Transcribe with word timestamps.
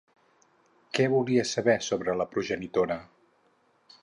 Què 0.99 1.05
volia 1.15 1.45
saber 1.51 1.77
sobre 1.91 2.19
la 2.23 2.29
progenitora? 2.35 2.99